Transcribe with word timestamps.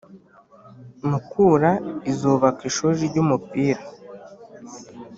Mukura 1.09 1.71
izubaka 2.11 2.61
Ishuri 2.69 2.93
ry’Umupira 3.09 3.81